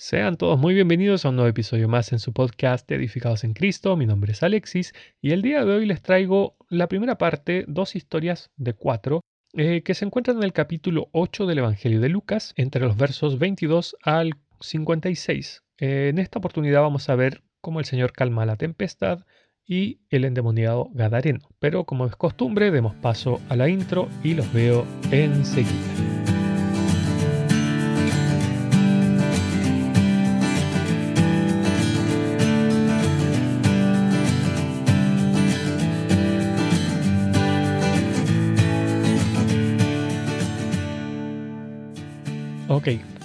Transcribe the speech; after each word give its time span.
Sean 0.00 0.36
todos 0.36 0.60
muy 0.60 0.74
bienvenidos 0.74 1.24
a 1.24 1.30
un 1.30 1.34
nuevo 1.34 1.48
episodio 1.48 1.88
más 1.88 2.12
en 2.12 2.20
su 2.20 2.32
podcast 2.32 2.88
Edificados 2.88 3.42
en 3.42 3.52
Cristo. 3.52 3.96
Mi 3.96 4.06
nombre 4.06 4.30
es 4.30 4.44
Alexis 4.44 4.94
y 5.20 5.32
el 5.32 5.42
día 5.42 5.64
de 5.64 5.72
hoy 5.72 5.86
les 5.86 6.02
traigo 6.02 6.56
la 6.68 6.86
primera 6.86 7.18
parte, 7.18 7.64
dos 7.66 7.96
historias 7.96 8.52
de 8.56 8.74
cuatro, 8.74 9.22
eh, 9.54 9.82
que 9.82 9.94
se 9.94 10.04
encuentran 10.04 10.36
en 10.36 10.44
el 10.44 10.52
capítulo 10.52 11.08
8 11.10 11.46
del 11.46 11.58
Evangelio 11.58 12.00
de 12.00 12.10
Lucas, 12.10 12.54
entre 12.54 12.82
los 12.82 12.96
versos 12.96 13.40
22 13.40 13.96
al 14.00 14.34
56. 14.60 15.64
Eh, 15.78 16.10
en 16.10 16.20
esta 16.20 16.38
oportunidad 16.38 16.82
vamos 16.82 17.08
a 17.08 17.16
ver 17.16 17.42
cómo 17.60 17.80
el 17.80 17.84
Señor 17.84 18.12
calma 18.12 18.46
la 18.46 18.54
tempestad 18.54 19.26
y 19.66 19.98
el 20.10 20.24
endemoniado 20.24 20.90
Gadareno. 20.92 21.48
Pero 21.58 21.82
como 21.82 22.06
es 22.06 22.14
costumbre, 22.14 22.70
demos 22.70 22.94
paso 22.94 23.40
a 23.48 23.56
la 23.56 23.68
intro 23.68 24.08
y 24.22 24.34
los 24.34 24.52
veo 24.52 24.86
enseguida. 25.10 26.07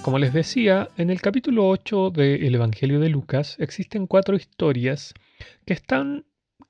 Como 0.04 0.18
les 0.18 0.34
decía, 0.34 0.90
en 0.98 1.08
el 1.08 1.22
capítulo 1.22 1.66
8 1.66 2.10
del 2.10 2.54
Evangelio 2.54 3.00
de 3.00 3.08
Lucas 3.08 3.56
existen 3.58 4.06
cuatro 4.06 4.36
historias 4.36 5.14
que 5.64 5.72
están 5.72 6.26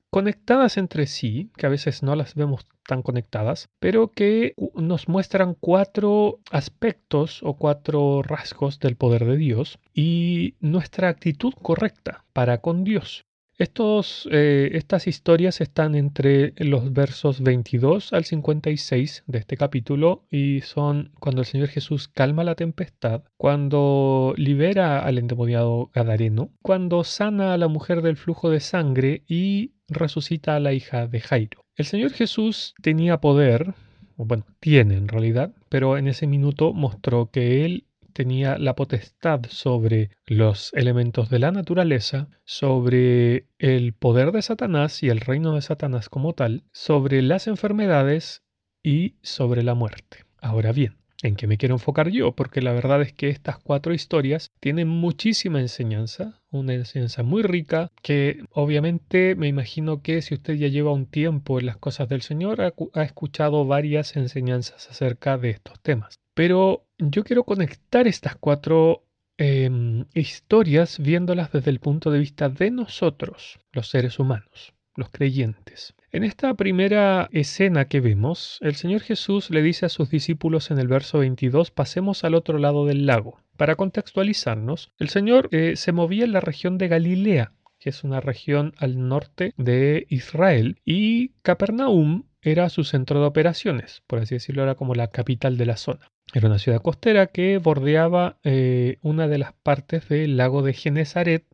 conectadas 0.08 0.76
entre 0.76 1.08
sí, 1.08 1.50
que 1.56 1.66
a 1.66 1.68
veces 1.68 2.04
no 2.04 2.14
las 2.14 2.36
vemos 2.36 2.64
tan 2.86 3.02
conectadas, 3.02 3.70
pero 3.80 4.12
que 4.12 4.54
nos 4.76 5.08
muestran 5.08 5.56
cuatro 5.58 6.38
aspectos 6.52 7.40
o 7.42 7.54
cuatro 7.56 8.22
rasgos 8.22 8.78
del 8.78 8.94
poder 8.94 9.24
de 9.24 9.36
Dios 9.36 9.80
y 9.92 10.54
nuestra 10.60 11.08
actitud 11.08 11.54
correcta 11.60 12.24
para 12.32 12.58
con 12.58 12.84
Dios. 12.84 13.26
Eh, 13.56 14.70
estas 14.72 15.06
historias 15.06 15.60
están 15.60 15.94
entre 15.94 16.54
los 16.56 16.92
versos 16.92 17.40
22 17.40 18.12
al 18.12 18.24
56 18.24 19.24
de 19.26 19.38
este 19.38 19.56
capítulo 19.56 20.24
y 20.28 20.60
son 20.62 21.12
cuando 21.20 21.42
el 21.42 21.46
Señor 21.46 21.68
Jesús 21.68 22.08
calma 22.08 22.42
la 22.42 22.56
tempestad, 22.56 23.22
cuando 23.36 24.34
libera 24.36 25.00
al 25.00 25.18
endemoniado 25.18 25.90
Gadareno, 25.94 26.50
cuando 26.62 27.04
sana 27.04 27.54
a 27.54 27.58
la 27.58 27.68
mujer 27.68 28.02
del 28.02 28.16
flujo 28.16 28.50
de 28.50 28.60
sangre 28.60 29.22
y 29.28 29.74
resucita 29.88 30.56
a 30.56 30.60
la 30.60 30.72
hija 30.72 31.06
de 31.06 31.20
Jairo. 31.20 31.64
El 31.76 31.86
Señor 31.86 32.12
Jesús 32.12 32.74
tenía 32.82 33.20
poder, 33.20 33.74
bueno, 34.16 34.46
tiene 34.58 34.96
en 34.96 35.08
realidad, 35.08 35.52
pero 35.68 35.96
en 35.96 36.08
ese 36.08 36.26
minuto 36.26 36.72
mostró 36.72 37.30
que 37.30 37.64
Él 37.64 37.84
tenía 38.14 38.56
la 38.56 38.74
potestad 38.74 39.42
sobre 39.50 40.10
los 40.24 40.72
elementos 40.72 41.28
de 41.28 41.40
la 41.40 41.52
naturaleza, 41.52 42.28
sobre 42.44 43.48
el 43.58 43.92
poder 43.92 44.32
de 44.32 44.40
Satanás 44.40 45.02
y 45.02 45.10
el 45.10 45.20
reino 45.20 45.54
de 45.54 45.60
Satanás 45.60 46.08
como 46.08 46.32
tal, 46.32 46.64
sobre 46.72 47.20
las 47.20 47.46
enfermedades 47.46 48.42
y 48.82 49.16
sobre 49.22 49.62
la 49.62 49.74
muerte. 49.74 50.24
Ahora 50.40 50.72
bien, 50.72 50.96
¿en 51.22 51.36
qué 51.36 51.46
me 51.46 51.58
quiero 51.58 51.74
enfocar 51.74 52.10
yo? 52.10 52.32
Porque 52.32 52.62
la 52.62 52.72
verdad 52.72 53.02
es 53.02 53.12
que 53.12 53.30
estas 53.30 53.58
cuatro 53.58 53.92
historias 53.94 54.50
tienen 54.60 54.88
muchísima 54.88 55.60
enseñanza, 55.60 56.42
una 56.50 56.74
enseñanza 56.74 57.22
muy 57.22 57.42
rica 57.42 57.90
que 58.02 58.44
obviamente 58.50 59.34
me 59.34 59.48
imagino 59.48 60.02
que 60.02 60.22
si 60.22 60.34
usted 60.34 60.54
ya 60.54 60.68
lleva 60.68 60.92
un 60.92 61.06
tiempo 61.06 61.58
en 61.58 61.66
las 61.66 61.78
cosas 61.78 62.08
del 62.08 62.22
Señor 62.22 62.60
ha, 62.60 62.74
ha 62.92 63.02
escuchado 63.02 63.66
varias 63.66 64.16
enseñanzas 64.16 64.88
acerca 64.88 65.36
de 65.38 65.50
estos 65.50 65.80
temas. 65.80 66.20
Pero 66.34 66.84
yo 66.98 67.24
quiero 67.24 67.44
conectar 67.44 68.06
estas 68.06 68.36
cuatro 68.36 69.04
em, 69.36 70.04
historias 70.14 70.98
viéndolas 70.98 71.50
desde 71.52 71.70
el 71.70 71.80
punto 71.80 72.10
de 72.10 72.20
vista 72.20 72.48
de 72.48 72.70
nosotros, 72.70 73.58
los 73.72 73.88
seres 73.88 74.18
humanos, 74.18 74.74
los 74.94 75.10
creyentes. 75.10 75.94
En 76.12 76.22
esta 76.22 76.54
primera 76.54 77.28
escena 77.32 77.86
que 77.86 78.00
vemos, 78.00 78.58
el 78.60 78.76
Señor 78.76 79.00
Jesús 79.00 79.50
le 79.50 79.62
dice 79.62 79.86
a 79.86 79.88
sus 79.88 80.10
discípulos 80.10 80.70
en 80.70 80.78
el 80.78 80.86
verso 80.86 81.18
22, 81.18 81.72
pasemos 81.72 82.22
al 82.22 82.34
otro 82.34 82.58
lado 82.58 82.86
del 82.86 83.06
lago. 83.06 83.40
Para 83.56 83.74
contextualizarnos, 83.74 84.92
el 84.98 85.08
Señor 85.08 85.48
eh, 85.50 85.74
se 85.76 85.92
movía 85.92 86.24
en 86.24 86.32
la 86.32 86.40
región 86.40 86.78
de 86.78 86.88
Galilea, 86.88 87.52
que 87.80 87.90
es 87.90 88.04
una 88.04 88.20
región 88.20 88.72
al 88.78 89.08
norte 89.08 89.52
de 89.56 90.06
Israel, 90.08 90.78
y 90.84 91.30
Capernaum 91.42 92.24
era 92.40 92.68
su 92.68 92.84
centro 92.84 93.20
de 93.20 93.26
operaciones, 93.26 94.02
por 94.06 94.20
así 94.20 94.36
decirlo, 94.36 94.62
era 94.62 94.76
como 94.76 94.94
la 94.94 95.08
capital 95.08 95.56
de 95.56 95.66
la 95.66 95.76
zona. 95.76 96.13
Era 96.34 96.48
una 96.48 96.58
ciudad 96.58 96.82
costera 96.82 97.28
que 97.28 97.58
bordeaba 97.58 98.38
eh, 98.42 98.98
una 99.02 99.28
de 99.28 99.38
las 99.38 99.52
partes 99.52 100.08
del 100.08 100.36
lago 100.36 100.62
de 100.62 100.72
Genezaret 100.72 101.46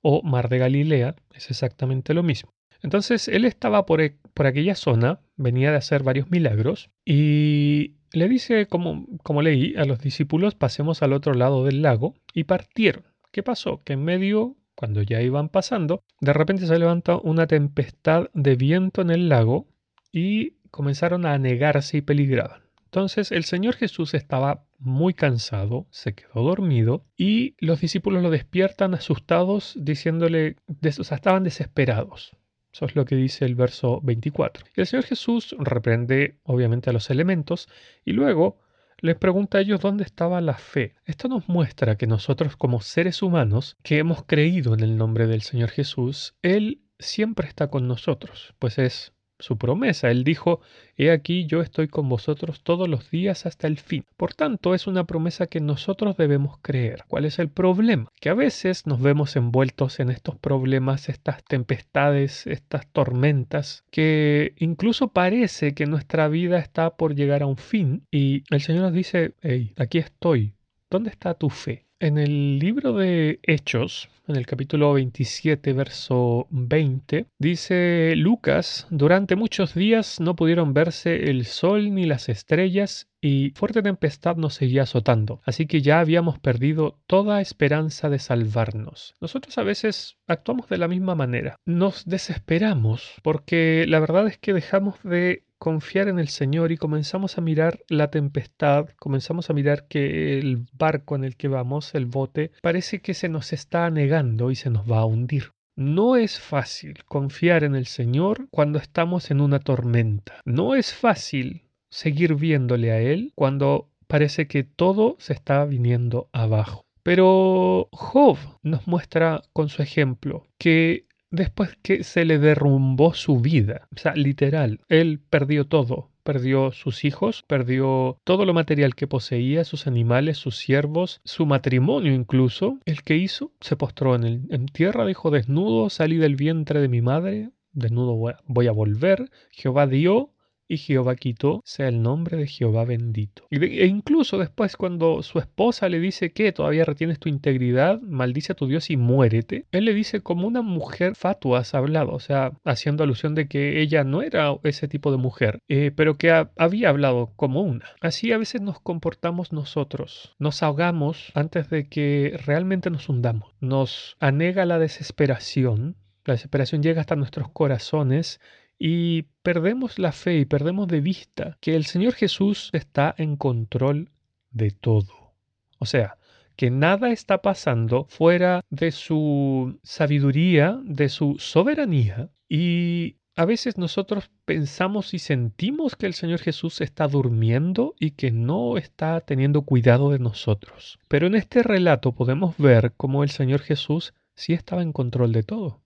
o 0.00 0.22
Mar 0.22 0.48
de 0.48 0.58
Galilea, 0.58 1.16
es 1.34 1.50
exactamente 1.50 2.14
lo 2.14 2.22
mismo. 2.22 2.54
Entonces 2.80 3.26
él 3.26 3.44
estaba 3.44 3.84
por, 3.84 4.00
e, 4.00 4.16
por 4.34 4.46
aquella 4.46 4.76
zona, 4.76 5.18
venía 5.36 5.72
de 5.72 5.78
hacer 5.78 6.04
varios 6.04 6.30
milagros 6.30 6.88
y 7.04 7.96
le 8.12 8.28
dice, 8.28 8.66
como, 8.66 9.08
como 9.24 9.42
leí, 9.42 9.74
a 9.76 9.84
los 9.84 9.98
discípulos 9.98 10.54
pasemos 10.54 11.02
al 11.02 11.14
otro 11.14 11.34
lado 11.34 11.64
del 11.64 11.82
lago 11.82 12.14
y 12.32 12.44
partieron. 12.44 13.02
¿Qué 13.32 13.42
pasó? 13.42 13.82
Que 13.82 13.94
en 13.94 14.04
medio, 14.04 14.56
cuando 14.76 15.02
ya 15.02 15.20
iban 15.20 15.48
pasando, 15.48 16.04
de 16.20 16.32
repente 16.32 16.64
se 16.68 16.78
levanta 16.78 17.16
una 17.16 17.48
tempestad 17.48 18.30
de 18.34 18.54
viento 18.54 19.02
en 19.02 19.10
el 19.10 19.28
lago 19.28 19.66
y 20.12 20.52
comenzaron 20.70 21.26
a 21.26 21.32
anegarse 21.32 21.96
y 21.96 22.02
peligraban. 22.02 22.67
Entonces 22.88 23.32
el 23.32 23.44
Señor 23.44 23.76
Jesús 23.76 24.14
estaba 24.14 24.64
muy 24.78 25.12
cansado, 25.12 25.86
se 25.90 26.14
quedó 26.14 26.42
dormido 26.42 27.04
y 27.18 27.54
los 27.58 27.82
discípulos 27.82 28.22
lo 28.22 28.30
despiertan 28.30 28.94
asustados 28.94 29.74
diciéndole, 29.78 30.56
o 30.66 31.04
sea, 31.04 31.16
estaban 31.16 31.44
desesperados. 31.44 32.34
Eso 32.72 32.86
es 32.86 32.96
lo 32.96 33.04
que 33.04 33.14
dice 33.14 33.44
el 33.44 33.56
verso 33.56 34.00
24. 34.02 34.64
Y 34.74 34.80
el 34.80 34.86
Señor 34.86 35.04
Jesús 35.04 35.54
reprende 35.58 36.38
obviamente 36.44 36.88
a 36.88 36.94
los 36.94 37.10
elementos 37.10 37.68
y 38.06 38.12
luego 38.12 38.58
les 39.00 39.16
pregunta 39.16 39.58
a 39.58 39.60
ellos 39.60 39.80
dónde 39.80 40.04
estaba 40.04 40.40
la 40.40 40.56
fe. 40.56 40.94
Esto 41.04 41.28
nos 41.28 41.46
muestra 41.46 41.96
que 41.96 42.06
nosotros 42.06 42.56
como 42.56 42.80
seres 42.80 43.20
humanos 43.20 43.76
que 43.82 43.98
hemos 43.98 44.24
creído 44.24 44.72
en 44.72 44.80
el 44.80 44.96
nombre 44.96 45.26
del 45.26 45.42
Señor 45.42 45.68
Jesús, 45.68 46.36
Él 46.40 46.80
siempre 46.98 47.48
está 47.48 47.68
con 47.68 47.86
nosotros, 47.86 48.54
pues 48.58 48.78
es 48.78 49.12
su 49.38 49.56
promesa. 49.56 50.10
Él 50.10 50.24
dijo, 50.24 50.60
He 50.96 51.10
aquí 51.10 51.46
yo 51.46 51.62
estoy 51.62 51.88
con 51.88 52.08
vosotros 52.08 52.62
todos 52.62 52.88
los 52.88 53.10
días 53.10 53.46
hasta 53.46 53.66
el 53.66 53.78
fin. 53.78 54.04
Por 54.16 54.34
tanto, 54.34 54.74
es 54.74 54.86
una 54.86 55.04
promesa 55.04 55.46
que 55.46 55.60
nosotros 55.60 56.16
debemos 56.16 56.58
creer. 56.60 57.04
¿Cuál 57.08 57.24
es 57.24 57.38
el 57.38 57.48
problema? 57.48 58.08
Que 58.20 58.30
a 58.30 58.34
veces 58.34 58.86
nos 58.86 59.00
vemos 59.00 59.36
envueltos 59.36 60.00
en 60.00 60.10
estos 60.10 60.36
problemas, 60.36 61.08
estas 61.08 61.44
tempestades, 61.44 62.46
estas 62.46 62.86
tormentas, 62.88 63.84
que 63.90 64.54
incluso 64.58 65.08
parece 65.08 65.74
que 65.74 65.86
nuestra 65.86 66.28
vida 66.28 66.58
está 66.58 66.96
por 66.96 67.14
llegar 67.14 67.42
a 67.42 67.46
un 67.46 67.56
fin 67.56 68.06
y 68.10 68.42
el 68.50 68.60
Señor 68.60 68.82
nos 68.82 68.92
dice, 68.92 69.34
hey, 69.42 69.72
aquí 69.76 69.98
estoy. 69.98 70.54
¿Dónde 70.90 71.10
está 71.10 71.34
tu 71.34 71.50
fe? 71.50 71.87
En 72.00 72.16
el 72.16 72.60
libro 72.60 72.92
de 72.92 73.40
Hechos, 73.42 74.08
en 74.28 74.36
el 74.36 74.46
capítulo 74.46 74.92
27, 74.92 75.72
verso 75.72 76.46
20, 76.50 77.26
dice 77.40 78.14
Lucas, 78.14 78.86
durante 78.88 79.34
muchos 79.34 79.74
días 79.74 80.20
no 80.20 80.36
pudieron 80.36 80.74
verse 80.74 81.28
el 81.28 81.44
sol 81.44 81.92
ni 81.92 82.04
las 82.04 82.28
estrellas 82.28 83.08
y 83.20 83.50
fuerte 83.56 83.82
tempestad 83.82 84.36
nos 84.36 84.54
seguía 84.54 84.82
azotando, 84.84 85.40
así 85.44 85.66
que 85.66 85.82
ya 85.82 85.98
habíamos 85.98 86.38
perdido 86.38 87.00
toda 87.08 87.40
esperanza 87.40 88.08
de 88.08 88.20
salvarnos. 88.20 89.16
Nosotros 89.20 89.58
a 89.58 89.64
veces 89.64 90.18
actuamos 90.28 90.68
de 90.68 90.78
la 90.78 90.86
misma 90.86 91.16
manera, 91.16 91.56
nos 91.66 92.04
desesperamos 92.04 93.14
porque 93.24 93.86
la 93.88 93.98
verdad 93.98 94.28
es 94.28 94.38
que 94.38 94.52
dejamos 94.52 95.02
de 95.02 95.42
confiar 95.58 96.08
en 96.08 96.18
el 96.18 96.28
Señor 96.28 96.72
y 96.72 96.76
comenzamos 96.76 97.38
a 97.38 97.40
mirar 97.40 97.80
la 97.88 98.10
tempestad, 98.10 98.88
comenzamos 98.98 99.50
a 99.50 99.52
mirar 99.52 99.86
que 99.88 100.38
el 100.38 100.66
barco 100.72 101.16
en 101.16 101.24
el 101.24 101.36
que 101.36 101.48
vamos, 101.48 101.94
el 101.94 102.06
bote, 102.06 102.52
parece 102.62 103.00
que 103.00 103.14
se 103.14 103.28
nos 103.28 103.52
está 103.52 103.90
negando 103.90 104.50
y 104.50 104.54
se 104.54 104.70
nos 104.70 104.90
va 104.90 104.98
a 104.98 105.04
hundir. 105.04 105.52
No 105.76 106.16
es 106.16 106.40
fácil 106.40 107.04
confiar 107.04 107.62
en 107.62 107.76
el 107.76 107.86
Señor 107.86 108.48
cuando 108.50 108.78
estamos 108.78 109.30
en 109.30 109.40
una 109.40 109.60
tormenta. 109.60 110.40
No 110.44 110.74
es 110.74 110.92
fácil 110.92 111.62
seguir 111.90 112.34
viéndole 112.34 112.90
a 112.90 113.00
Él 113.00 113.32
cuando 113.34 113.88
parece 114.08 114.48
que 114.48 114.64
todo 114.64 115.16
se 115.20 115.34
está 115.34 115.64
viniendo 115.64 116.28
abajo. 116.32 116.84
Pero 117.04 117.88
Job 117.92 118.38
nos 118.62 118.86
muestra 118.86 119.42
con 119.52 119.68
su 119.68 119.82
ejemplo 119.82 120.46
que 120.58 121.06
después 121.30 121.76
que 121.82 122.04
se 122.04 122.24
le 122.24 122.38
derrumbó 122.38 123.14
su 123.14 123.40
vida. 123.40 123.88
O 123.94 123.98
sea, 123.98 124.14
literal, 124.14 124.80
él 124.88 125.20
perdió 125.30 125.66
todo. 125.66 126.10
Perdió 126.22 126.72
sus 126.72 127.06
hijos, 127.06 127.42
perdió 127.46 128.18
todo 128.22 128.44
lo 128.44 128.52
material 128.52 128.94
que 128.94 129.06
poseía, 129.06 129.64
sus 129.64 129.86
animales, 129.86 130.36
sus 130.36 130.58
siervos, 130.58 131.22
su 131.24 131.46
matrimonio 131.46 132.12
incluso. 132.12 132.78
El 132.84 133.02
que 133.02 133.16
hizo 133.16 133.52
se 133.60 133.76
postró 133.76 134.14
en, 134.14 134.46
en 134.50 134.66
tierra, 134.66 135.06
dijo, 135.06 135.30
desnudo 135.30 135.88
salí 135.88 136.16
del 136.16 136.36
vientre 136.36 136.80
de 136.80 136.88
mi 136.88 137.00
madre, 137.00 137.50
desnudo 137.72 138.36
voy 138.44 138.66
a 138.66 138.72
volver. 138.72 139.30
Jehová 139.50 139.86
dio 139.86 140.34
y 140.68 140.76
Jehová 140.76 141.16
quitó, 141.16 141.62
sea 141.64 141.88
el 141.88 142.02
nombre 142.02 142.36
de 142.36 142.46
Jehová 142.46 142.84
bendito. 142.84 143.44
E 143.50 143.86
incluso 143.86 144.38
después 144.38 144.76
cuando 144.76 145.22
su 145.22 145.38
esposa 145.38 145.88
le 145.88 145.98
dice 145.98 146.32
que 146.32 146.52
todavía 146.52 146.84
retienes 146.84 147.18
tu 147.18 147.28
integridad, 147.28 148.00
maldice 148.00 148.52
a 148.52 148.54
tu 148.54 148.66
Dios 148.66 148.90
y 148.90 148.96
muérete, 148.96 149.66
él 149.72 149.86
le 149.86 149.94
dice 149.94 150.20
como 150.20 150.46
una 150.46 150.62
mujer 150.62 151.14
fatua 151.14 151.58
has 151.58 151.74
hablado, 151.74 152.12
o 152.12 152.20
sea, 152.20 152.52
haciendo 152.64 153.04
alusión 153.04 153.34
de 153.34 153.48
que 153.48 153.80
ella 153.80 154.04
no 154.04 154.22
era 154.22 154.54
ese 154.62 154.88
tipo 154.88 155.10
de 155.10 155.16
mujer, 155.16 155.60
eh, 155.68 155.92
pero 155.94 156.16
que 156.16 156.30
había 156.56 156.88
hablado 156.88 157.32
como 157.36 157.62
una. 157.62 157.86
Así 158.00 158.32
a 158.32 158.38
veces 158.38 158.60
nos 158.60 158.80
comportamos 158.80 159.52
nosotros, 159.52 160.34
nos 160.38 160.62
ahogamos 160.62 161.32
antes 161.34 161.70
de 161.70 161.88
que 161.88 162.38
realmente 162.44 162.90
nos 162.90 163.08
hundamos, 163.08 163.54
nos 163.60 164.16
anega 164.20 164.64
la 164.64 164.78
desesperación, 164.78 165.96
la 166.24 166.34
desesperación 166.34 166.82
llega 166.82 167.00
hasta 167.00 167.16
nuestros 167.16 167.48
corazones 167.50 168.40
y 168.78 169.22
perdemos 169.42 169.98
la 169.98 170.12
fe 170.12 170.38
y 170.38 170.44
perdemos 170.44 170.88
de 170.88 171.00
vista 171.00 171.58
que 171.60 171.74
el 171.74 171.84
Señor 171.84 172.14
Jesús 172.14 172.70
está 172.72 173.14
en 173.18 173.36
control 173.36 174.10
de 174.50 174.70
todo. 174.70 175.34
O 175.78 175.86
sea, 175.86 176.16
que 176.56 176.70
nada 176.70 177.10
está 177.10 177.42
pasando 177.42 178.06
fuera 178.08 178.64
de 178.70 178.90
su 178.90 179.78
sabiduría, 179.82 180.80
de 180.84 181.08
su 181.08 181.36
soberanía, 181.38 182.30
y 182.48 183.16
a 183.36 183.44
veces 183.44 183.78
nosotros 183.78 184.30
pensamos 184.44 185.14
y 185.14 185.20
sentimos 185.20 185.94
que 185.94 186.06
el 186.06 186.14
Señor 186.14 186.40
Jesús 186.40 186.80
está 186.80 187.06
durmiendo 187.06 187.94
y 188.00 188.12
que 188.12 188.32
no 188.32 188.76
está 188.76 189.20
teniendo 189.20 189.62
cuidado 189.62 190.10
de 190.10 190.18
nosotros. 190.18 190.98
Pero 191.06 191.28
en 191.28 191.36
este 191.36 191.62
relato 191.62 192.10
podemos 192.10 192.56
ver 192.58 192.94
cómo 192.96 193.22
el 193.22 193.30
Señor 193.30 193.60
Jesús 193.60 194.12
sí 194.34 194.54
estaba 194.54 194.82
en 194.82 194.92
control 194.92 195.30
de 195.30 195.44
todo. 195.44 195.84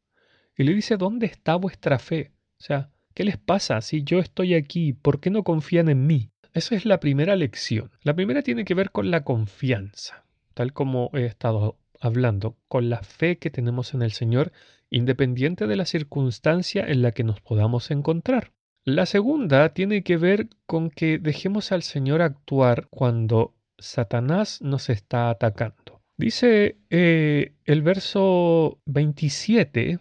Y 0.57 0.65
le 0.65 0.73
dice, 0.73 0.97
¿dónde 0.97 1.27
está 1.27 1.57
vuestra 1.57 1.99
fe? 1.99 2.33
O 2.63 2.65
sea, 2.65 2.91
¿qué 3.13 3.25
les 3.25 3.39
pasa 3.39 3.81
si 3.81 4.05
yo 4.05 4.21
estoy 4.21 4.55
aquí? 4.55 4.93
¿Por 4.93 5.19
qué 5.19 5.31
no 5.31 5.43
confían 5.43 5.89
en 5.89 6.07
mí? 6.07 6.31
Esa 6.53 6.77
es 6.77 6.87
la 6.87 7.01
primera 7.01 7.35
lección. 7.35 7.91
La 8.05 8.15
primera 8.15 8.43
tiene 8.43 8.65
que 8.65 8.75
ver 8.75 8.93
con 8.93 9.11
la 9.11 9.25
confianza, 9.25 10.27
tal 10.55 10.73
como 10.73 11.11
he 11.13 11.25
estado 11.25 11.77
hablando, 11.99 12.57
con 12.69 12.89
la 12.89 13.03
fe 13.03 13.39
que 13.39 13.51
tenemos 13.51 13.95
en 13.95 14.03
el 14.03 14.13
Señor, 14.13 14.53
independiente 14.91 15.67
de 15.67 15.75
la 15.75 15.87
circunstancia 15.87 16.85
en 16.87 17.03
la 17.03 17.11
que 17.11 17.25
nos 17.25 17.41
podamos 17.41 17.91
encontrar. 17.91 18.53
La 18.85 19.07
segunda 19.07 19.71
tiene 19.71 20.05
que 20.05 20.17
ver 20.17 20.49
con 20.65 20.91
que 20.91 21.19
dejemos 21.19 21.73
al 21.73 21.83
Señor 21.83 22.23
actuar 22.23 22.87
cuando 22.91 23.57
Satanás 23.77 24.63
nos 24.63 24.89
está 24.89 25.31
atacando. 25.31 26.01
Dice 26.17 26.77
eh, 26.91 27.55
el 27.65 27.83
verso 27.83 28.79
27 28.87 29.99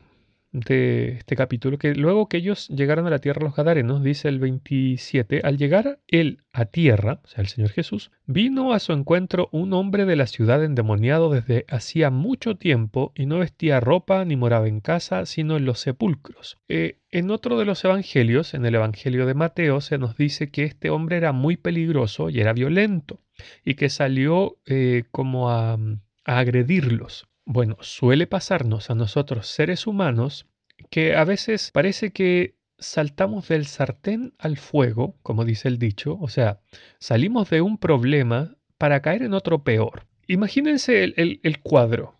de 0.52 1.14
este 1.14 1.36
capítulo, 1.36 1.78
que 1.78 1.96
luego 1.96 2.28
que 2.28 2.38
ellos 2.38 2.68
llegaron 2.68 3.08
a 3.08 3.10
la 3.10 3.20
tierra 3.20 3.42
los 3.44 3.56
Gadarenos, 3.56 4.04
dice 4.04 4.28
el 4.28 4.40
27, 4.40 5.42
al 5.44 5.58
llegar 5.58 6.00
él 6.08 6.44
a 6.52 6.66
tierra, 6.66 7.22
o 7.24 7.28
sea, 7.28 7.42
el 7.42 7.48
Señor 7.48 7.70
Jesús, 7.70 8.12
vino 8.26 8.74
a 8.74 8.80
su 8.80 8.92
encuentro 8.92 9.48
un 9.52 9.74
hombre 9.74 10.06
de 10.06 10.16
la 10.16 10.28
ciudad 10.28 10.64
endemoniado 10.64 11.32
desde 11.32 11.66
hacía 11.70 12.10
mucho 12.10 12.58
tiempo 12.58 13.14
y 13.16 13.26
no 13.26 13.40
vestía 13.40 13.80
ropa 13.80 14.26
ni 14.26 14.36
moraba 14.36 14.68
en 14.68 14.82
casa, 14.82 15.26
sino 15.26 15.58
en 15.58 15.66
los 15.66 15.80
sepulcros. 15.80 16.58
Eh, 16.68 16.98
en 17.10 17.32
otro 17.32 17.58
de 17.58 17.66
los 17.66 17.84
evangelios, 17.84 18.54
en 18.54 18.66
el 18.66 18.76
Evangelio 18.76 19.26
de 19.26 19.34
Mateo, 19.34 19.82
se 19.82 19.98
nos 19.98 20.18
dice 20.18 20.50
que 20.50 20.64
este 20.64 20.90
hombre 20.90 21.18
era 21.18 21.32
muy 21.32 21.58
peligroso 21.58 22.30
y 22.30 22.40
era 22.40 22.54
violento 22.54 23.20
y 23.66 23.76
que 23.76 23.90
salió 23.90 24.58
eh, 24.66 25.04
como 25.12 25.50
a 25.50 25.78
agredirlos. 26.24 27.28
Bueno, 27.46 27.78
suele 27.82 28.28
pasarnos 28.28 28.90
a 28.90 28.96
nosotros 28.96 29.48
seres 29.48 29.88
humanos 29.88 30.48
que 30.90 31.16
a 31.16 31.24
veces 31.24 31.72
parece 31.72 32.12
que 32.12 32.56
saltamos 32.78 33.48
del 33.48 33.68
sartén 33.68 34.34
al 34.40 34.58
fuego, 34.58 35.16
como 35.22 35.46
dice 35.46 35.68
el 35.68 35.78
dicho, 35.78 36.18
o 36.20 36.28
sea, 36.28 36.60
salimos 37.00 37.50
de 37.50 37.62
un 37.62 37.78
problema 37.78 38.56
para 38.78 39.02
caer 39.02 39.24
en 39.24 39.34
otro 39.34 39.64
peor. 39.64 40.08
Imagínense 40.28 41.04
el, 41.04 41.60
cuadro. 41.62 42.20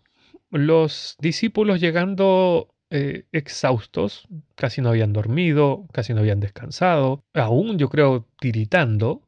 Los 0.50 1.16
discípulos 1.20 1.80
llegando 1.80 2.74
eh, 2.90 3.24
exhaustos, 3.32 4.28
casi 4.54 4.80
no 4.80 4.90
habían 4.90 5.12
dormido, 5.12 5.86
casi 5.92 6.14
no 6.14 6.20
habían 6.20 6.40
descansado, 6.40 7.24
aún 7.34 7.78
yo 7.78 7.88
creo 7.88 8.28
tiritando, 8.38 9.22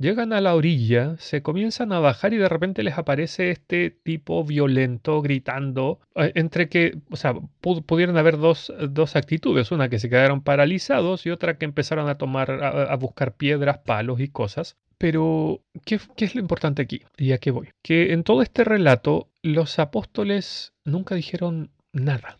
Llegan 0.00 0.32
a 0.32 0.40
la 0.40 0.54
orilla, 0.54 1.16
se 1.18 1.42
comienzan 1.42 1.92
a 1.92 1.98
bajar 1.98 2.32
y 2.32 2.36
de 2.36 2.48
repente 2.48 2.84
les 2.84 2.96
aparece 2.96 3.50
este 3.50 3.90
tipo 3.90 4.44
violento 4.44 5.20
gritando, 5.22 5.98
eh, 6.14 6.30
entre 6.36 6.68
que, 6.68 6.98
o 7.10 7.16
sea, 7.16 7.34
pudieron 7.60 8.16
haber 8.16 8.38
dos, 8.38 8.72
dos, 8.90 9.16
actitudes, 9.16 9.72
una 9.72 9.88
que 9.88 9.98
se 9.98 10.08
quedaron 10.08 10.42
paralizados 10.42 11.26
y 11.26 11.30
otra 11.30 11.58
que 11.58 11.64
empezaron 11.64 12.08
a 12.08 12.16
tomar, 12.16 12.62
a, 12.62 12.94
buscar 12.94 13.34
piedras, 13.34 13.78
palos 13.78 14.20
y 14.20 14.28
cosas. 14.28 14.76
Pero, 14.98 15.62
¿qué, 15.84 15.98
¿qué, 16.16 16.26
es 16.26 16.36
lo 16.36 16.40
importante 16.40 16.80
aquí? 16.82 17.02
¿Y 17.16 17.32
a 17.32 17.38
qué 17.38 17.50
voy? 17.50 17.70
Que 17.82 18.12
en 18.12 18.22
todo 18.22 18.42
este 18.42 18.62
relato 18.62 19.30
los 19.42 19.80
apóstoles 19.80 20.74
nunca 20.84 21.16
dijeron 21.16 21.70
nada. 21.92 22.38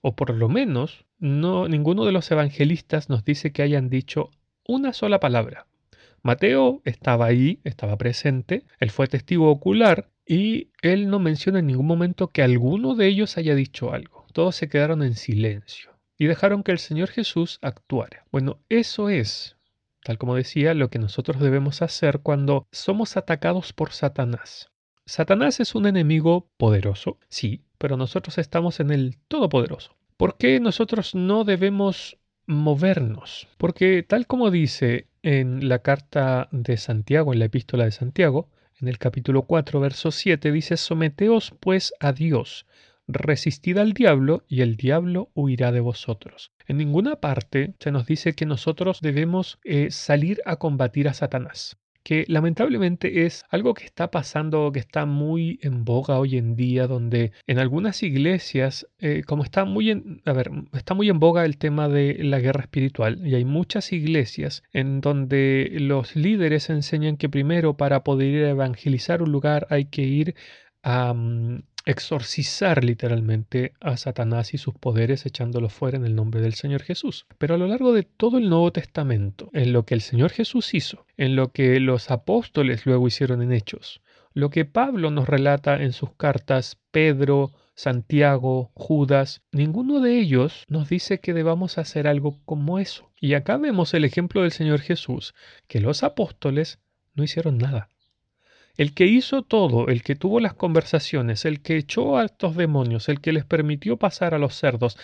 O 0.00 0.14
por 0.14 0.32
lo 0.32 0.48
menos, 0.48 1.06
no, 1.18 1.66
ninguno 1.66 2.04
de 2.04 2.12
los 2.12 2.30
evangelistas 2.30 3.08
nos 3.08 3.24
dice 3.24 3.50
que 3.52 3.62
hayan 3.62 3.90
dicho 3.90 4.30
una 4.64 4.92
sola 4.92 5.18
palabra. 5.18 5.66
Mateo 6.22 6.82
estaba 6.84 7.26
ahí, 7.26 7.60
estaba 7.64 7.96
presente, 7.96 8.64
él 8.78 8.90
fue 8.90 9.06
testigo 9.06 9.50
ocular 9.50 10.10
y 10.26 10.68
él 10.82 11.08
no 11.10 11.18
menciona 11.18 11.58
en 11.58 11.66
ningún 11.66 11.86
momento 11.86 12.28
que 12.28 12.42
alguno 12.42 12.94
de 12.94 13.08
ellos 13.08 13.36
haya 13.36 13.54
dicho 13.54 13.92
algo. 13.92 14.26
Todos 14.32 14.54
se 14.56 14.68
quedaron 14.68 15.02
en 15.02 15.14
silencio 15.14 15.90
y 16.18 16.26
dejaron 16.26 16.62
que 16.62 16.72
el 16.72 16.78
Señor 16.78 17.08
Jesús 17.08 17.58
actuara. 17.62 18.26
Bueno, 18.30 18.60
eso 18.68 19.08
es, 19.08 19.56
tal 20.04 20.18
como 20.18 20.36
decía, 20.36 20.74
lo 20.74 20.90
que 20.90 20.98
nosotros 20.98 21.40
debemos 21.40 21.82
hacer 21.82 22.20
cuando 22.20 22.68
somos 22.70 23.16
atacados 23.16 23.72
por 23.72 23.92
Satanás. 23.92 24.70
Satanás 25.06 25.58
es 25.58 25.74
un 25.74 25.86
enemigo 25.86 26.48
poderoso, 26.56 27.18
sí, 27.28 27.64
pero 27.78 27.96
nosotros 27.96 28.38
estamos 28.38 28.78
en 28.78 28.90
el 28.90 29.16
Todopoderoso. 29.26 29.96
¿Por 30.16 30.36
qué 30.36 30.60
nosotros 30.60 31.14
no 31.14 31.44
debemos 31.44 32.18
movernos? 32.46 33.48
Porque 33.56 34.04
tal 34.06 34.26
como 34.26 34.50
dice 34.50 35.08
en 35.22 35.68
la 35.68 35.80
carta 35.80 36.48
de 36.52 36.76
Santiago, 36.76 37.32
en 37.32 37.38
la 37.38 37.46
epístola 37.46 37.84
de 37.84 37.90
Santiago, 37.90 38.48
en 38.80 38.88
el 38.88 38.98
capítulo 38.98 39.42
4, 39.42 39.80
verso 39.80 40.10
7, 40.10 40.52
dice, 40.52 40.76
Someteos 40.76 41.54
pues 41.60 41.92
a 42.00 42.12
Dios, 42.12 42.66
resistid 43.06 43.76
al 43.78 43.92
diablo 43.92 44.44
y 44.48 44.62
el 44.62 44.76
diablo 44.76 45.30
huirá 45.34 45.72
de 45.72 45.80
vosotros. 45.80 46.52
En 46.66 46.78
ninguna 46.78 47.16
parte 47.16 47.74
se 47.78 47.90
nos 47.90 48.06
dice 48.06 48.34
que 48.34 48.46
nosotros 48.46 49.00
debemos 49.00 49.58
eh, 49.64 49.90
salir 49.90 50.40
a 50.46 50.56
combatir 50.56 51.08
a 51.08 51.14
Satanás 51.14 51.76
que 52.02 52.24
lamentablemente 52.28 53.26
es 53.26 53.44
algo 53.50 53.74
que 53.74 53.84
está 53.84 54.10
pasando, 54.10 54.70
que 54.72 54.80
está 54.80 55.06
muy 55.06 55.58
en 55.62 55.84
boga 55.84 56.18
hoy 56.18 56.36
en 56.36 56.56
día, 56.56 56.86
donde 56.86 57.32
en 57.46 57.58
algunas 57.58 58.02
iglesias, 58.02 58.86
eh, 58.98 59.22
como 59.26 59.44
está 59.44 59.64
muy 59.64 59.90
en, 59.90 60.22
a 60.24 60.32
ver, 60.32 60.50
está 60.72 60.94
muy 60.94 61.08
en 61.08 61.18
boga 61.20 61.44
el 61.44 61.58
tema 61.58 61.88
de 61.88 62.22
la 62.24 62.40
guerra 62.40 62.62
espiritual, 62.62 63.26
y 63.26 63.34
hay 63.34 63.44
muchas 63.44 63.92
iglesias 63.92 64.62
en 64.72 65.00
donde 65.00 65.70
los 65.72 66.16
líderes 66.16 66.70
enseñan 66.70 67.16
que 67.16 67.28
primero 67.28 67.76
para 67.76 68.02
poder 68.04 68.44
evangelizar 68.46 69.22
un 69.22 69.32
lugar 69.32 69.66
hay 69.70 69.86
que 69.86 70.02
ir 70.02 70.34
a, 70.82 71.12
mm, 71.14 71.62
exorcizar 71.84 72.84
literalmente 72.84 73.72
a 73.80 73.96
Satanás 73.96 74.54
y 74.54 74.58
sus 74.58 74.74
poderes 74.74 75.26
echándolos 75.26 75.72
fuera 75.72 75.96
en 75.96 76.04
el 76.04 76.14
nombre 76.14 76.40
del 76.40 76.54
Señor 76.54 76.82
Jesús. 76.82 77.26
Pero 77.38 77.54
a 77.54 77.58
lo 77.58 77.66
largo 77.66 77.92
de 77.92 78.02
todo 78.02 78.38
el 78.38 78.48
Nuevo 78.48 78.72
Testamento, 78.72 79.50
en 79.52 79.72
lo 79.72 79.84
que 79.84 79.94
el 79.94 80.00
Señor 80.00 80.30
Jesús 80.30 80.74
hizo, 80.74 81.06
en 81.16 81.36
lo 81.36 81.52
que 81.52 81.80
los 81.80 82.10
apóstoles 82.10 82.86
luego 82.86 83.08
hicieron 83.08 83.42
en 83.42 83.52
Hechos, 83.52 84.00
lo 84.32 84.50
que 84.50 84.64
Pablo 84.64 85.10
nos 85.10 85.28
relata 85.28 85.82
en 85.82 85.92
sus 85.92 86.12
cartas, 86.14 86.78
Pedro, 86.90 87.50
Santiago, 87.74 88.70
Judas, 88.74 89.42
ninguno 89.52 90.00
de 90.00 90.18
ellos 90.18 90.64
nos 90.68 90.88
dice 90.88 91.18
que 91.18 91.32
debamos 91.32 91.78
hacer 91.78 92.06
algo 92.06 92.38
como 92.44 92.78
eso. 92.78 93.10
Y 93.18 93.34
acá 93.34 93.56
vemos 93.56 93.94
el 93.94 94.04
ejemplo 94.04 94.42
del 94.42 94.52
Señor 94.52 94.80
Jesús, 94.80 95.34
que 95.66 95.80
los 95.80 96.02
apóstoles 96.02 96.78
no 97.14 97.24
hicieron 97.24 97.58
nada. 97.58 97.88
El 98.76 98.94
que 98.94 99.06
hizo 99.06 99.42
todo, 99.42 99.88
el 99.88 100.02
que 100.02 100.16
tuvo 100.16 100.40
las 100.40 100.54
conversaciones, 100.54 101.44
el 101.44 101.60
que 101.60 101.76
echó 101.76 102.16
a 102.16 102.24
estos 102.24 102.56
demonios, 102.56 103.08
el 103.08 103.20
que 103.20 103.32
les 103.32 103.44
permitió 103.44 103.96
pasar 103.96 104.34
a 104.34 104.38
los 104.38 104.54
cerdos, 104.54 104.96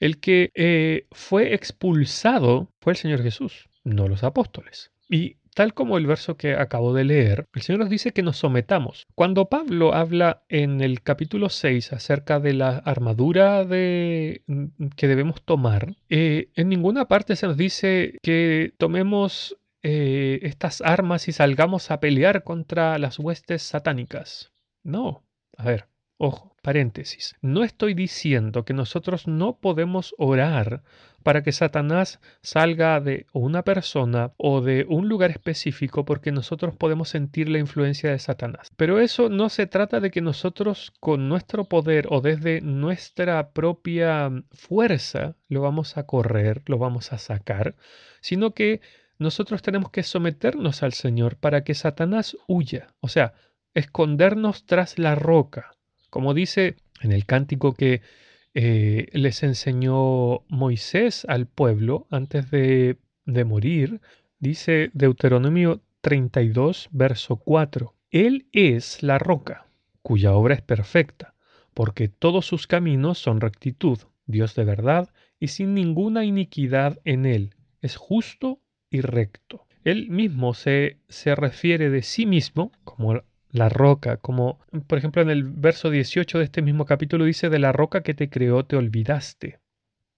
el 0.00 0.18
que 0.18 0.50
eh, 0.54 1.06
fue 1.12 1.54
expulsado, 1.54 2.70
fue 2.80 2.92
el 2.92 2.96
Señor 2.96 3.22
Jesús, 3.22 3.68
no 3.84 4.08
los 4.08 4.22
apóstoles. 4.22 4.90
Y 5.08 5.36
tal 5.56 5.72
como 5.72 5.96
el 5.96 6.06
verso 6.06 6.36
que 6.36 6.54
acabo 6.54 6.92
de 6.92 7.04
leer, 7.04 7.46
el 7.54 7.62
Señor 7.62 7.80
nos 7.80 7.88
dice 7.88 8.12
que 8.12 8.22
nos 8.22 8.36
sometamos. 8.36 9.06
Cuando 9.14 9.48
Pablo 9.48 9.94
habla 9.94 10.42
en 10.50 10.82
el 10.82 11.00
capítulo 11.00 11.48
6 11.48 11.94
acerca 11.94 12.40
de 12.40 12.52
la 12.52 12.76
armadura 12.76 13.64
de, 13.64 14.42
que 14.96 15.08
debemos 15.08 15.42
tomar, 15.42 15.96
eh, 16.10 16.50
en 16.56 16.68
ninguna 16.68 17.08
parte 17.08 17.36
se 17.36 17.46
nos 17.46 17.56
dice 17.56 18.18
que 18.22 18.74
tomemos 18.76 19.56
eh, 19.88 20.40
estas 20.42 20.80
armas 20.80 21.28
y 21.28 21.32
salgamos 21.32 21.92
a 21.92 22.00
pelear 22.00 22.42
contra 22.42 22.98
las 22.98 23.20
huestes 23.20 23.62
satánicas. 23.62 24.52
No. 24.82 25.24
A 25.56 25.64
ver, 25.64 25.88
Ojo, 26.18 26.56
paréntesis. 26.62 27.36
No 27.42 27.62
estoy 27.62 27.92
diciendo 27.92 28.64
que 28.64 28.72
nosotros 28.72 29.28
no 29.28 29.58
podemos 29.58 30.14
orar 30.16 30.82
para 31.22 31.42
que 31.42 31.52
Satanás 31.52 32.20
salga 32.40 33.00
de 33.00 33.26
una 33.34 33.62
persona 33.64 34.32
o 34.38 34.62
de 34.62 34.86
un 34.88 35.10
lugar 35.10 35.30
específico 35.30 36.06
porque 36.06 36.32
nosotros 36.32 36.74
podemos 36.74 37.10
sentir 37.10 37.50
la 37.50 37.58
influencia 37.58 38.10
de 38.10 38.18
Satanás. 38.18 38.70
Pero 38.76 38.98
eso 38.98 39.28
no 39.28 39.50
se 39.50 39.66
trata 39.66 40.00
de 40.00 40.10
que 40.10 40.22
nosotros 40.22 40.94
con 41.00 41.28
nuestro 41.28 41.64
poder 41.64 42.06
o 42.08 42.22
desde 42.22 42.62
nuestra 42.62 43.50
propia 43.50 44.30
fuerza 44.52 45.36
lo 45.48 45.60
vamos 45.60 45.98
a 45.98 46.06
correr, 46.06 46.62
lo 46.64 46.78
vamos 46.78 47.12
a 47.12 47.18
sacar, 47.18 47.76
sino 48.22 48.54
que 48.54 48.80
nosotros 49.18 49.62
tenemos 49.62 49.90
que 49.90 50.02
someternos 50.02 50.82
al 50.82 50.92
Señor 50.92 51.36
para 51.36 51.64
que 51.64 51.74
Satanás 51.74 52.36
huya, 52.46 52.88
o 53.00 53.08
sea, 53.08 53.34
escondernos 53.74 54.66
tras 54.66 54.98
la 54.98 55.14
roca. 55.14 55.76
Como 56.10 56.34
dice 56.34 56.76
en 57.00 57.12
el 57.12 57.26
cántico 57.26 57.74
que 57.74 58.02
eh, 58.54 59.08
les 59.12 59.42
enseñó 59.42 60.42
Moisés 60.48 61.26
al 61.28 61.46
pueblo 61.46 62.06
antes 62.10 62.50
de, 62.50 62.98
de 63.26 63.44
morir, 63.44 64.00
dice 64.38 64.90
Deuteronomio 64.94 65.82
32, 66.00 66.88
verso 66.92 67.36
4, 67.36 67.94
Él 68.10 68.46
es 68.52 69.02
la 69.02 69.18
roca, 69.18 69.66
cuya 70.02 70.32
obra 70.32 70.54
es 70.54 70.62
perfecta, 70.62 71.34
porque 71.74 72.08
todos 72.08 72.46
sus 72.46 72.66
caminos 72.66 73.18
son 73.18 73.40
rectitud, 73.40 73.98
Dios 74.26 74.54
de 74.54 74.64
verdad, 74.64 75.10
y 75.38 75.48
sin 75.48 75.74
ninguna 75.74 76.24
iniquidad 76.24 76.98
en 77.04 77.26
Él, 77.26 77.54
es 77.82 77.96
justo 77.96 78.60
y 78.90 79.00
recto. 79.00 79.66
Él 79.84 80.10
mismo 80.10 80.54
se, 80.54 80.98
se 81.08 81.34
refiere 81.34 81.90
de 81.90 82.02
sí 82.02 82.26
mismo 82.26 82.72
como 82.84 83.22
la 83.50 83.68
roca, 83.68 84.16
como 84.18 84.58
por 84.86 84.98
ejemplo 84.98 85.22
en 85.22 85.30
el 85.30 85.44
verso 85.44 85.90
18 85.90 86.38
de 86.38 86.44
este 86.44 86.62
mismo 86.62 86.84
capítulo 86.84 87.24
dice, 87.24 87.48
de 87.48 87.58
la 87.58 87.72
roca 87.72 88.02
que 88.02 88.14
te 88.14 88.28
creó 88.28 88.64
te 88.64 88.76
olvidaste. 88.76 89.60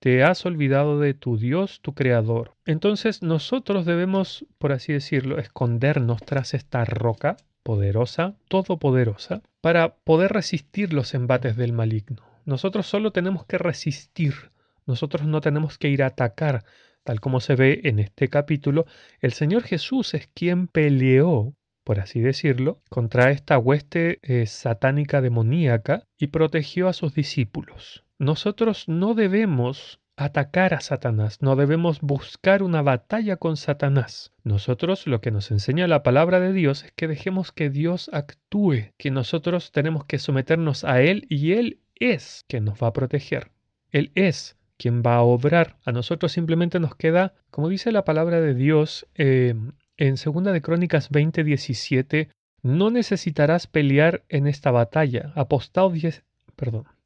Te 0.00 0.22
has 0.22 0.46
olvidado 0.46 1.00
de 1.00 1.12
tu 1.14 1.38
Dios, 1.38 1.80
tu 1.82 1.92
Creador. 1.94 2.52
Entonces 2.66 3.22
nosotros 3.22 3.84
debemos, 3.84 4.46
por 4.58 4.72
así 4.72 4.92
decirlo, 4.92 5.38
escondernos 5.38 6.22
tras 6.22 6.54
esta 6.54 6.84
roca 6.84 7.36
poderosa, 7.64 8.34
todopoderosa, 8.48 9.42
para 9.60 9.96
poder 9.96 10.32
resistir 10.32 10.92
los 10.92 11.14
embates 11.14 11.56
del 11.56 11.72
maligno. 11.72 12.22
Nosotros 12.44 12.86
solo 12.86 13.10
tenemos 13.10 13.44
que 13.44 13.58
resistir, 13.58 14.52
nosotros 14.86 15.26
no 15.26 15.40
tenemos 15.40 15.76
que 15.76 15.88
ir 15.88 16.02
a 16.02 16.06
atacar, 16.06 16.64
tal 17.08 17.22
como 17.22 17.40
se 17.40 17.56
ve 17.56 17.80
en 17.84 18.00
este 18.00 18.28
capítulo. 18.28 18.84
El 19.20 19.32
Señor 19.32 19.62
Jesús 19.62 20.12
es 20.12 20.28
quien 20.34 20.68
peleó 20.68 21.54
por 21.82 22.00
así 22.00 22.20
decirlo, 22.20 22.82
contra 22.90 23.30
esta 23.30 23.56
hueste 23.56 24.18
eh, 24.20 24.44
satánica 24.44 25.22
demoníaca 25.22 26.04
y 26.18 26.26
protegió 26.26 26.86
a 26.86 26.92
sus 26.92 27.14
discípulos. 27.14 28.04
Nosotros 28.18 28.88
no 28.88 29.14
debemos 29.14 29.98
atacar 30.14 30.74
a 30.74 30.80
Satanás, 30.80 31.40
no 31.40 31.56
debemos 31.56 32.02
buscar 32.02 32.62
una 32.62 32.82
batalla 32.82 33.36
con 33.36 33.56
Satanás. 33.56 34.34
Nosotros 34.44 35.06
lo 35.06 35.22
que 35.22 35.30
nos 35.30 35.50
enseña 35.50 35.88
la 35.88 36.02
palabra 36.02 36.40
de 36.40 36.52
Dios 36.52 36.84
es 36.84 36.92
que 36.92 37.08
dejemos 37.08 37.52
que 37.52 37.70
Dios 37.70 38.10
actúe, 38.12 38.92
que 38.98 39.10
nosotros 39.10 39.72
tenemos 39.72 40.04
que 40.04 40.18
someternos 40.18 40.84
a 40.84 41.00
Él 41.00 41.26
y 41.30 41.52
Él 41.52 41.80
es 41.94 42.44
quien 42.48 42.66
nos 42.66 42.82
va 42.82 42.88
a 42.88 42.92
proteger. 42.92 43.50
Él 43.92 44.12
es 44.14 44.57
quien 44.78 45.02
va 45.02 45.16
a 45.16 45.22
obrar. 45.22 45.76
A 45.84 45.92
nosotros 45.92 46.32
simplemente 46.32 46.80
nos 46.80 46.94
queda, 46.94 47.34
como 47.50 47.68
dice 47.68 47.92
la 47.92 48.04
palabra 48.04 48.40
de 48.40 48.54
Dios, 48.54 49.06
eh, 49.16 49.54
en 49.98 50.14
2 50.14 50.52
de 50.52 50.62
Crónicas 50.62 51.10
20:17, 51.10 52.30
no 52.62 52.90
necesitarás 52.90 53.66
pelear 53.66 54.24
en 54.28 54.46
esta 54.46 54.70
batalla. 54.70 55.32
Apostaos 55.34 55.96
y, 55.96 56.08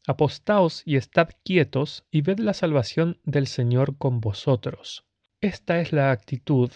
apostaos 0.06 0.82
y 0.84 0.96
estad 0.96 1.30
quietos 1.44 2.04
y 2.10 2.20
ved 2.22 2.38
la 2.38 2.54
salvación 2.54 3.18
del 3.24 3.46
Señor 3.46 3.96
con 3.96 4.20
vosotros. 4.20 5.04
Esta 5.40 5.80
es 5.80 5.92
la 5.92 6.10
actitud. 6.10 6.70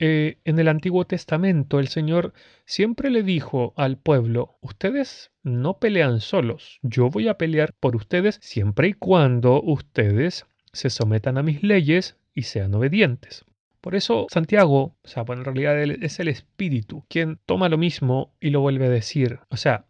Eh, 0.00 0.38
en 0.44 0.58
el 0.60 0.68
Antiguo 0.68 1.04
Testamento 1.06 1.80
el 1.80 1.88
Señor 1.88 2.32
siempre 2.64 3.10
le 3.10 3.24
dijo 3.24 3.74
al 3.76 3.98
pueblo, 3.98 4.56
ustedes 4.60 5.32
no 5.42 5.80
pelean 5.80 6.20
solos, 6.20 6.78
yo 6.82 7.10
voy 7.10 7.26
a 7.26 7.36
pelear 7.36 7.74
por 7.80 7.96
ustedes 7.96 8.38
siempre 8.40 8.88
y 8.88 8.92
cuando 8.92 9.60
ustedes 9.60 10.46
se 10.72 10.90
sometan 10.90 11.36
a 11.36 11.42
mis 11.42 11.64
leyes 11.64 12.16
y 12.32 12.42
sean 12.42 12.74
obedientes. 12.74 13.44
Por 13.80 13.96
eso 13.96 14.26
Santiago, 14.30 14.96
o 15.02 15.08
sea, 15.08 15.24
bueno, 15.24 15.42
en 15.42 15.46
realidad 15.46 15.80
es 15.80 16.20
el 16.20 16.28
Espíritu 16.28 17.04
quien 17.08 17.40
toma 17.46 17.68
lo 17.68 17.78
mismo 17.78 18.34
y 18.40 18.50
lo 18.50 18.60
vuelve 18.60 18.86
a 18.86 18.90
decir. 18.90 19.40
O 19.48 19.56
sea, 19.56 19.86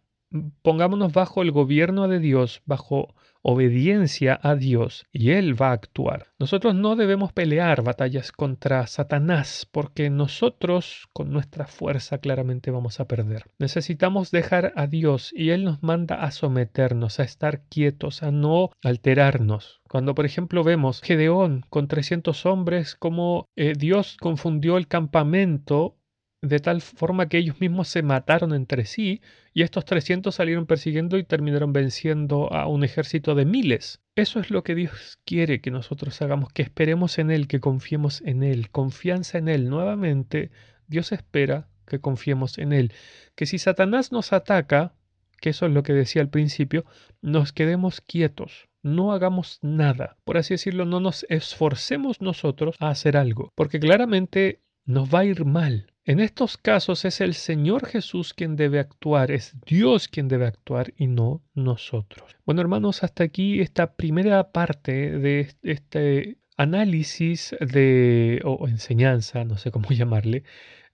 pongámonos 0.61 1.13
bajo 1.13 1.41
el 1.41 1.51
gobierno 1.51 2.07
de 2.07 2.19
Dios, 2.19 2.61
bajo 2.65 3.13
obediencia 3.41 4.39
a 4.41 4.55
Dios 4.55 5.05
y 5.11 5.31
Él 5.31 5.59
va 5.59 5.69
a 5.69 5.73
actuar. 5.73 6.27
Nosotros 6.39 6.75
no 6.75 6.95
debemos 6.95 7.33
pelear 7.33 7.83
batallas 7.83 8.31
contra 8.31 8.85
Satanás 8.87 9.67
porque 9.71 10.09
nosotros 10.09 11.07
con 11.13 11.31
nuestra 11.31 11.65
fuerza 11.67 12.19
claramente 12.19 12.71
vamos 12.71 12.99
a 12.99 13.07
perder. 13.07 13.45
Necesitamos 13.59 14.31
dejar 14.31 14.73
a 14.75 14.87
Dios 14.87 15.31
y 15.35 15.49
Él 15.51 15.63
nos 15.63 15.83
manda 15.83 16.23
a 16.23 16.31
someternos, 16.31 17.19
a 17.19 17.23
estar 17.23 17.63
quietos, 17.69 18.23
a 18.23 18.31
no 18.31 18.71
alterarnos. 18.83 19.81
Cuando 19.89 20.13
por 20.15 20.25
ejemplo 20.25 20.63
vemos 20.63 21.01
Gedeón 21.01 21.65
con 21.69 21.87
300 21.87 22.45
hombres, 22.45 22.95
como 22.95 23.47
eh, 23.55 23.73
Dios 23.77 24.17
confundió 24.19 24.77
el 24.77 24.87
campamento 24.87 25.98
de 26.41 26.59
tal 26.59 26.81
forma 26.81 27.27
que 27.27 27.37
ellos 27.37 27.59
mismos 27.59 27.89
se 27.89 28.01
mataron 28.01 28.53
entre 28.53 28.85
sí 28.85 29.21
y 29.53 29.63
estos 29.63 29.85
300 29.85 30.33
salieron 30.33 30.65
persiguiendo 30.65 31.17
y 31.17 31.23
terminaron 31.23 31.73
venciendo 31.73 32.51
a 32.53 32.67
un 32.67 32.83
ejército 32.83 33.35
de 33.35 33.45
miles. 33.45 34.01
Eso 34.15 34.39
es 34.39 34.49
lo 34.49 34.63
que 34.63 34.75
Dios 34.75 35.19
quiere 35.25 35.59
que 35.59 35.71
nosotros 35.71 36.21
hagamos, 36.21 36.51
que 36.53 36.61
esperemos 36.61 37.19
en 37.19 37.31
Él, 37.31 37.47
que 37.47 37.59
confiemos 37.59 38.21
en 38.21 38.43
Él, 38.43 38.69
confianza 38.69 39.37
en 39.37 39.49
Él. 39.49 39.69
Nuevamente, 39.69 40.51
Dios 40.87 41.11
espera 41.11 41.67
que 41.85 41.99
confiemos 41.99 42.57
en 42.57 42.71
Él, 42.71 42.93
que 43.35 43.45
si 43.45 43.57
Satanás 43.57 44.11
nos 44.11 44.31
ataca, 44.31 44.93
que 45.41 45.49
eso 45.49 45.65
es 45.65 45.73
lo 45.73 45.83
que 45.83 45.93
decía 45.93 46.21
al 46.21 46.29
principio, 46.29 46.85
nos 47.21 47.51
quedemos 47.51 48.01
quietos, 48.01 48.69
no 48.81 49.11
hagamos 49.11 49.59
nada. 49.61 50.17
Por 50.23 50.37
así 50.37 50.53
decirlo, 50.53 50.85
no 50.85 50.99
nos 50.99 51.25
esforcemos 51.29 52.21
nosotros 52.21 52.75
a 52.79 52.89
hacer 52.89 53.17
algo, 53.17 53.51
porque 53.55 53.79
claramente 53.79 54.61
nos 54.85 55.13
va 55.13 55.19
a 55.19 55.25
ir 55.25 55.45
mal. 55.45 55.93
En 56.09 56.19
estos 56.19 56.57
casos 56.57 57.05
es 57.05 57.21
el 57.21 57.35
Señor 57.35 57.85
Jesús 57.85 58.33
quien 58.33 58.55
debe 58.55 58.79
actuar, 58.79 59.29
es 59.29 59.55
Dios 59.67 60.07
quien 60.07 60.27
debe 60.27 60.47
actuar 60.47 60.91
y 60.97 61.05
no 61.05 61.43
nosotros. 61.53 62.35
Bueno 62.47 62.61
hermanos, 62.61 63.03
hasta 63.03 63.23
aquí 63.23 63.61
esta 63.61 63.93
primera 63.93 64.51
parte 64.51 65.19
de 65.19 65.49
este 65.61 66.39
análisis 66.57 67.55
de, 67.59 68.41
o 68.43 68.67
enseñanza, 68.67 69.43
no 69.43 69.57
sé 69.57 69.69
cómo 69.69 69.89
llamarle, 69.91 70.45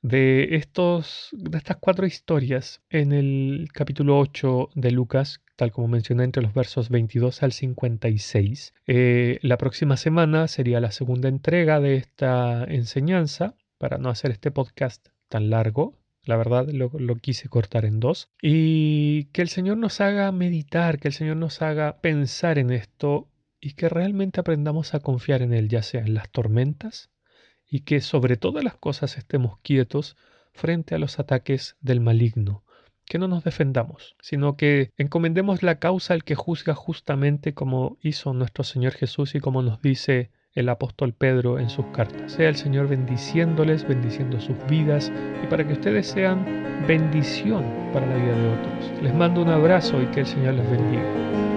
de, 0.02 0.58
estos, 0.58 1.30
de 1.32 1.60
estas 1.60 1.78
cuatro 1.78 2.06
historias 2.06 2.82
en 2.90 3.14
el 3.14 3.70
capítulo 3.72 4.20
8 4.20 4.72
de 4.76 4.92
Lucas, 4.92 5.40
tal 5.56 5.72
como 5.72 5.88
mencioné 5.88 6.26
entre 6.26 6.44
los 6.44 6.54
versos 6.54 6.90
22 6.90 7.42
al 7.42 7.54
56. 7.54 8.74
Eh, 8.86 9.40
la 9.44 9.58
próxima 9.58 9.96
semana 9.96 10.50
sería 10.50 10.82
la 10.82 10.92
segunda 10.92 11.30
entrega 11.30 11.80
de 11.80 11.96
esta 11.96 12.66
enseñanza 12.66 13.56
para 13.78 13.98
no 13.98 14.10
hacer 14.10 14.32
este 14.32 14.52
podcast 14.52 15.08
tan 15.30 15.50
largo. 15.50 15.98
La 16.24 16.38
verdad 16.38 16.68
lo, 16.70 17.16
quise 17.18 17.50
cortar 17.50 17.86
en 17.86 18.00
dos. 18.00 18.30
Y 18.42 19.26
que 19.26 19.42
el 19.42 19.50
Señor 19.50 19.78
nos 19.78 20.02
haga 20.02 20.32
meditar, 20.32 21.00
que 21.00 21.10
el 21.10 21.14
Señor 21.14 21.38
nos 21.38 21.62
haga 21.62 22.02
pensar 22.02 22.58
en 22.58 22.72
esto 22.72 23.30
y 23.60 23.74
que 23.74 23.90
realmente 23.90 24.40
aprendamos 24.40 24.94
a 24.94 25.00
confiar 25.00 25.42
en 25.42 25.54
Él, 25.54 25.70
ya 25.70 25.84
sea 25.84 26.02
en 26.02 26.14
las 26.14 26.30
tormentas, 26.30 27.12
y 27.70 27.82
que 27.82 28.02
sobre 28.02 28.38
todas 28.38 28.64
las 28.64 28.76
cosas 28.76 29.18
estemos 29.18 29.60
quietos 29.60 30.18
frente 30.52 30.96
a 30.96 31.00
los 31.00 31.20
ataques 31.20 31.76
del 31.82 32.00
maligno. 32.00 32.64
Que 33.06 33.20
no 33.20 33.28
nos 33.28 33.44
defendamos, 33.44 34.16
sino 34.20 34.58
que 34.58 34.92
encomendemos 34.98 35.62
la 35.62 35.78
causa 35.78 36.16
al 36.16 36.24
que 36.24 36.34
juzga 36.34 36.74
justamente 36.74 37.54
como 37.54 38.00
hizo 38.02 38.34
nuestro 38.34 38.64
Señor 38.64 38.94
Jesús 38.94 39.36
y 39.36 39.40
como 39.40 39.62
nos 39.62 39.80
dice 39.80 40.32
el 40.56 40.70
apóstol 40.70 41.14
Pedro 41.14 41.60
en 41.60 41.70
sus 41.70 41.86
cartas. 41.88 42.32
Sea 42.32 42.50
el 42.50 42.56
Señor 42.56 42.88
bendiciéndoles, 42.88 43.88
bendiciendo 43.88 44.40
sus 44.40 44.56
vidas 44.68 45.12
y 45.44 45.48
para 45.48 45.68
que 45.68 45.74
ustedes 45.74 46.08
sean 46.08 46.46
bendición 46.88 47.66
para 47.94 48.08
la 48.08 48.16
vida 48.16 48.38
de 48.38 48.50
otros. 48.50 49.04
Les 49.04 49.14
mando 49.14 49.42
un 49.42 49.50
abrazo 49.50 50.02
y 50.02 50.06
que 50.08 50.22
el 50.22 50.26
Señor 50.26 50.54
les 50.56 50.70
bendiga. 50.70 51.55